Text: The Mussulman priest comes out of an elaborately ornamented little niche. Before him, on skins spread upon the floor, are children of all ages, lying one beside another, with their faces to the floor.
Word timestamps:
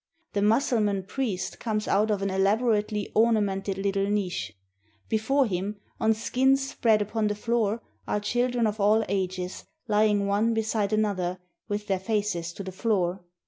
The 0.33 0.41
Mussulman 0.41 1.03
priest 1.03 1.59
comes 1.59 1.87
out 1.87 2.09
of 2.09 2.23
an 2.23 2.31
elaborately 2.31 3.11
ornamented 3.13 3.77
little 3.77 4.07
niche. 4.09 4.51
Before 5.09 5.45
him, 5.45 5.79
on 5.99 6.15
skins 6.15 6.67
spread 6.67 7.03
upon 7.03 7.27
the 7.27 7.35
floor, 7.35 7.83
are 8.07 8.19
children 8.19 8.65
of 8.65 8.79
all 8.79 9.05
ages, 9.07 9.63
lying 9.87 10.25
one 10.25 10.55
beside 10.55 10.91
another, 10.91 11.37
with 11.67 11.85
their 11.85 11.99
faces 11.99 12.51
to 12.53 12.63
the 12.63 12.71
floor. 12.71 13.23